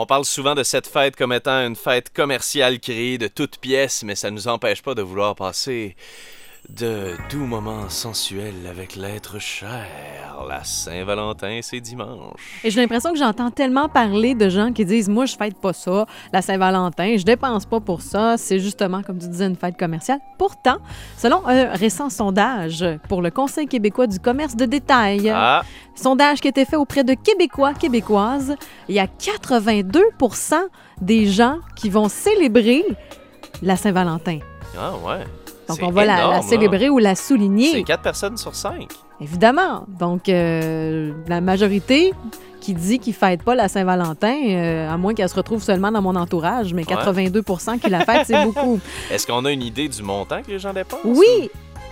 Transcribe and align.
On 0.00 0.06
parle 0.06 0.24
souvent 0.24 0.54
de 0.54 0.62
cette 0.62 0.86
fête 0.86 1.16
comme 1.16 1.32
étant 1.32 1.66
une 1.66 1.74
fête 1.74 2.12
commerciale 2.12 2.78
créée 2.78 3.18
de 3.18 3.26
toutes 3.26 3.58
pièces, 3.58 4.04
mais 4.04 4.14
ça 4.14 4.30
ne 4.30 4.36
nous 4.36 4.46
empêche 4.46 4.80
pas 4.80 4.94
de 4.94 5.02
vouloir 5.02 5.34
passer 5.34 5.96
de 6.68 7.12
doux 7.30 7.46
moments 7.46 7.88
sensuels 7.88 8.66
avec 8.68 8.94
l'être 8.96 9.38
cher. 9.38 9.86
La 10.48 10.62
Saint-Valentin, 10.64 11.60
c'est 11.62 11.80
dimanche. 11.80 12.60
Et 12.62 12.70
j'ai 12.70 12.80
l'impression 12.80 13.12
que 13.12 13.18
j'entends 13.18 13.50
tellement 13.50 13.88
parler 13.88 14.34
de 14.34 14.48
gens 14.48 14.72
qui 14.72 14.84
disent 14.84 15.08
Moi, 15.08 15.26
je 15.26 15.36
fête 15.36 15.58
pas 15.60 15.72
ça, 15.72 16.06
la 16.32 16.42
Saint-Valentin, 16.42 17.16
je 17.16 17.24
dépense 17.24 17.66
pas 17.66 17.80
pour 17.80 18.02
ça, 18.02 18.36
c'est 18.36 18.58
justement, 18.60 19.02
comme 19.02 19.18
tu 19.18 19.28
disais, 19.28 19.46
une 19.46 19.56
fête 19.56 19.76
commerciale. 19.76 20.20
Pourtant, 20.38 20.78
selon 21.16 21.46
un 21.46 21.72
récent 21.74 22.08
sondage 22.10 22.84
pour 23.08 23.22
le 23.22 23.30
Conseil 23.30 23.66
québécois 23.66 24.06
du 24.06 24.20
commerce 24.20 24.54
de 24.54 24.64
détail, 24.64 25.30
Ah, 25.34 25.62
sondage 25.94 26.40
qui 26.40 26.48
a 26.48 26.50
été 26.50 26.64
fait 26.64 26.76
auprès 26.76 27.02
de 27.02 27.14
Québécois, 27.14 27.74
Québécoises, 27.74 28.54
il 28.88 28.94
y 28.94 29.00
a 29.00 29.06
82% 29.06 30.54
des 31.00 31.26
gens 31.26 31.58
qui 31.76 31.90
vont 31.90 32.08
célébrer 32.08 32.84
la 33.62 33.76
Saint-Valentin. 33.76 34.38
ah 34.78 34.92
ouais. 35.04 35.24
Donc, 35.68 35.76
C'est 35.78 35.84
on 35.84 35.90
va 35.90 36.04
la, 36.04 36.42
célébrer 36.42 36.88
ou 36.88 36.98
la 36.98 37.14
C'est 37.14 37.28
souligner. 37.28 37.82
4 37.84 38.02
personnes 38.02 38.36
sur 38.36 38.54
5. 38.54 38.88
Évidemment. 39.20 39.84
Donc, 39.88 40.28
euh, 40.28 41.12
la 41.26 41.40
majorité 41.40 42.12
qui 42.60 42.74
dit 42.74 42.98
qu'ils 42.98 43.12
ne 43.12 43.18
fêtent 43.18 43.42
pas 43.42 43.54
la 43.54 43.68
Saint-Valentin, 43.68 44.34
euh, 44.48 44.90
à 44.90 44.96
moins 44.96 45.14
qu'elle 45.14 45.28
se 45.28 45.34
retrouve 45.36 45.62
seulement 45.62 45.92
dans 45.92 46.02
mon 46.02 46.16
entourage, 46.16 46.74
mais 46.74 46.82
82% 46.82 47.78
qui 47.78 47.88
la 47.90 48.04
fêtent, 48.04 48.26
c'est 48.26 48.44
beaucoup. 48.44 48.80
Est-ce 49.10 49.26
qu'on 49.26 49.44
a 49.44 49.52
une 49.52 49.62
idée 49.62 49.88
du 49.88 50.02
montant 50.02 50.42
que 50.42 50.50
les 50.50 50.58
gens 50.58 50.72
dépensent? 50.72 51.02
Oui! 51.04 51.50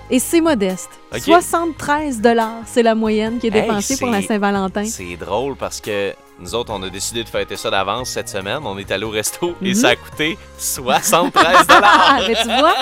Et 0.09 0.19
c'est 0.20 0.41
modeste. 0.41 0.91
Ok. 1.12 1.20
73 1.23 2.23
c'est 2.65 2.83
la 2.83 2.95
moyenne 2.95 3.39
qui 3.39 3.48
est 3.48 3.55
Hey, 3.55 3.62
dépensée 3.62 3.97
pour 3.97 4.09
la 4.09 4.20
c'est- 4.20 4.29
Saint-Valentin. 4.29 4.84
C'est 4.84 5.17
drôle 5.17 5.56
parce 5.56 5.81
que 5.81 6.12
nous 6.39 6.55
autres, 6.55 6.73
on 6.73 6.83
a 6.83 6.91
décidé 6.91 7.25
de 7.25 7.29
fêter 7.29 7.57
ça 7.57 7.71
d'avance 7.71 8.11
cette 8.11 8.29
semaine. 8.29 8.59
On 8.65 8.77
est 8.79 8.91
allé 8.91 9.05
au 9.05 9.11
resto 9.11 9.55
et 9.63 9.69
Mhm. 9.71 9.75
ça 9.75 9.89
a 9.89 9.97
coûté 9.97 10.37
73 10.59 11.67
Ah, 11.70 12.19
mais 12.28 12.34
tu 12.34 12.48
vois? 12.48 12.75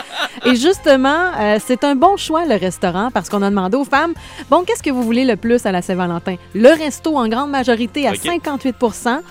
Et 0.44 0.56
justement, 0.56 1.30
euh, 1.38 1.58
c'est 1.64 1.84
un 1.84 1.94
bon 1.94 2.16
choix, 2.16 2.44
le 2.46 2.56
restaurant, 2.56 3.10
parce 3.12 3.28
qu'on 3.28 3.42
a 3.42 3.50
demandé 3.50 3.76
aux 3.76 3.84
femmes, 3.84 4.12
bon, 4.50 4.64
qu'est-ce 4.64 4.82
que 4.82 4.90
vous 4.90 5.02
voulez 5.04 5.24
le 5.24 5.36
plus 5.36 5.64
à 5.66 5.72
la 5.72 5.82
Saint-Valentin? 5.82 6.36
Le 6.54 6.68
resto, 6.70 7.16
en 7.16 7.28
grande 7.28 7.50
majorité, 7.50 8.06
à 8.08 8.10
Ok. 8.10 8.18
58 8.22 8.76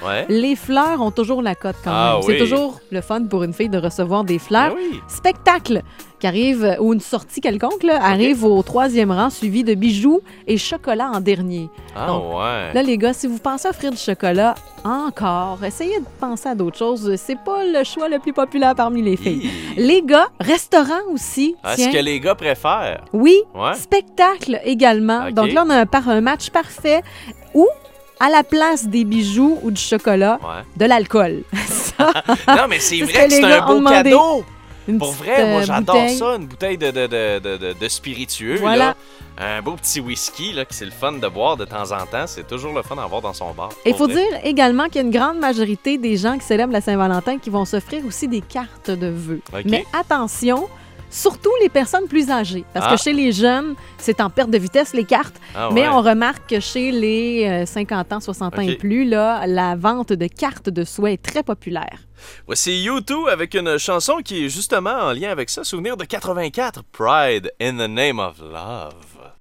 Ouais. 0.06 0.26
Les 0.30 0.56
fleurs 0.56 1.02
ont 1.02 1.12
toujours 1.12 1.42
la 1.42 1.56
cote 1.56 1.76
quand 1.84 1.92
Ah 1.94 2.14
même. 2.14 2.22
C'est 2.24 2.28
oui. 2.34 2.40
toujours 2.40 2.80
le 2.92 3.02
fun 3.02 3.24
pour 3.26 3.44
une 3.44 3.54
fille 3.54 3.70
de 3.70 3.78
recevoir 3.78 4.24
des 4.24 4.40
fleurs. 4.40 4.70
Ben 4.74 4.78
oui. 4.92 5.02
Spectacle 5.08 5.82
qui 6.24 6.28
arrive, 6.28 6.78
ou 6.80 6.94
une 6.94 7.02
sortie 7.02 7.42
quelconque, 7.42 7.84
là, 7.84 8.00
arrive 8.02 8.46
au 8.46 8.64
troisième 8.64 9.12
rang, 9.12 9.30
suivi 9.30 9.66
de 9.66 9.74
bijoux 9.74 10.22
et 10.48 10.58
chocolat 10.58 11.12
en 11.14 11.20
dernier. 11.20 11.68
Ah 11.98 12.08
Donc, 12.08 12.36
ouais. 12.38 12.72
Là, 12.74 12.82
les 12.82 12.98
gars, 12.98 13.12
si 13.12 13.28
vous 13.28 13.40
pensez 13.40 13.68
offrir 13.68 13.92
du 13.92 13.98
chocolat, 13.98 14.56
encore, 14.86 15.60
essayez 15.66 16.00
de 16.00 16.06
penser 16.22 16.48
à 16.48 16.56
d'autres 16.56 16.78
choses. 16.78 17.14
C'est 17.18 17.38
pas 17.44 17.66
le 17.66 17.84
choix 17.84 18.08
le 18.08 18.20
plus 18.20 18.32
populaire 18.32 18.74
parmi 18.74 19.02
les 19.02 19.18
filles. 19.18 19.50
Les 19.76 20.02
gars, 20.02 20.28
restaurant 20.40 21.02
aussi. 21.12 21.58
Ah, 21.62 21.76
ce 21.76 21.90
que 21.92 21.98
les 21.98 22.22
gars 22.22 22.36
préfèrent. 22.36 23.04
Oui, 23.12 23.36
Ouais. 23.54 23.74
spectacle 23.74 24.62
également. 24.64 25.30
Donc 25.32 25.52
là, 25.52 25.66
on 25.68 25.70
a 25.72 25.76
un, 25.80 25.86
par- 25.86 26.08
un 26.08 26.22
match 26.22 26.52
parfait 26.52 27.02
où, 27.54 27.68
à 28.22 28.30
la 28.30 28.44
place 28.44 28.88
des 28.88 29.04
bijoux 29.04 29.58
ou 29.62 29.72
du 29.72 29.82
chocolat, 29.82 30.40
Ouais. 30.42 30.64
de 30.78 30.86
l'alcool. 30.86 31.44
Ça, 31.68 32.14
Non, 32.48 32.68
mais 32.70 32.80
c'est 32.80 33.00
C'est 33.00 33.08
ce 33.08 33.12
vrai 33.12 33.28
que 33.28 33.34
c'est 33.34 33.44
un 33.44 33.66
beau 33.68 33.82
cadeau. 33.90 34.46
Une 34.88 34.98
Pour 35.00 35.12
petite, 35.12 35.24
vrai, 35.26 35.52
moi 35.52 35.62
euh, 35.62 35.64
j'adore 35.66 35.96
bouteille. 35.96 36.18
ça, 36.18 36.36
une 36.36 36.46
bouteille 36.46 36.78
de, 36.78 36.92
de, 36.92 37.08
de, 37.08 37.40
de, 37.40 37.58
de- 37.58 37.74
de 37.74 37.88
spiritueux. 37.88 38.58
Voilà. 38.60 38.86
là. 38.86 38.96
Un 39.38 39.62
beau 39.64 39.72
petit 39.74 40.00
whisky, 40.00 40.54
là, 40.54 40.64
que 40.66 40.76
c'est 40.76 40.86
le 40.86 40.92
fun 40.92 41.14
de 41.14 41.28
boire 41.28 41.58
de 41.58 41.66
temps 41.66 41.92
en 41.92 42.06
temps. 42.06 42.26
C'est 42.28 42.48
toujours 42.48 42.74
le 42.74 42.84
fun 42.84 42.98
à 42.98 43.04
avoir 43.04 43.22
dans 43.22 43.34
son 43.34 43.52
bar. 43.54 43.70
Il 43.86 43.96
faut 43.96 44.06
vrai. 44.08 44.16
dire 44.16 44.40
également 44.44 44.86
qu'il 44.86 44.96
y 44.96 45.00
a 45.00 45.02
une 45.04 45.10
grande 45.12 45.40
majorité 45.40 45.98
des 45.98 46.18
gens 46.18 46.38
qui 46.38 46.46
célèbrent 46.46 46.74
la 46.74 46.82
Saint-Valentin 46.82 47.40
qui 47.40 47.50
vont 47.50 47.66
s'offrir 47.66 48.06
aussi 48.06 48.28
des 48.28 48.42
cartes 48.42 48.92
de 48.92 49.08
vœux. 49.08 49.42
Mais 49.66 49.86
attention, 49.98 50.68
surtout 51.14 51.52
les 51.62 51.70
personnes 51.70 52.08
plus 52.08 52.30
âgées. 52.32 52.66
Parce 52.74 52.88
Ah. 52.90 52.96
que 52.96 53.02
chez 53.02 53.14
les 53.14 53.32
jeunes, 53.32 53.76
c'est 53.98 54.20
en 54.20 54.30
perte 54.30 54.50
de 54.50 54.58
vitesse 54.58 54.94
les 54.94 55.06
cartes. 55.06 55.36
Ah 55.56 55.70
Mais 55.72 55.88
on 55.88 56.02
remarque 56.02 56.50
que 56.50 56.60
chez 56.60 56.92
les 56.92 57.46
euh, 57.48 57.66
50 57.66 58.12
ans, 58.14 58.20
60 58.20 58.58
ans 58.58 58.62
et 58.62 58.76
plus, 58.76 59.06
là, 59.06 59.46
la 59.48 59.76
vente 59.76 60.12
de 60.14 60.28
cartes 60.28 60.70
de 60.70 60.84
souhait 60.84 61.14
est 61.14 61.22
très 61.24 61.44
populaire. 61.44 62.00
Voici 62.48 62.72
U2 62.88 63.30
avec 63.30 63.54
une 63.54 63.78
chanson 63.78 64.18
qui 64.24 64.46
est 64.46 64.50
justement 64.50 64.92
en 64.94 65.12
lien 65.14 65.30
avec 65.30 65.50
ça. 65.50 65.64
Souvenir 65.64 65.98
de 65.98 66.06
84, 66.06 66.82
Pride 66.92 67.52
in 67.62 67.74
the 67.74 67.90
Name 67.90 68.20
of 68.20 68.40
Love. 68.40 69.33